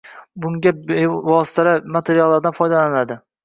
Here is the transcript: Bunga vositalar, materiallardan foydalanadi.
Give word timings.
Bunga 0.45 0.71
vositalar, 1.29 1.87
materiallardan 1.99 2.61
foydalanadi. 2.61 3.23